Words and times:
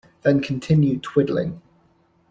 Then 0.23 0.39
continue 0.41 0.97
twiddling. 0.97 1.61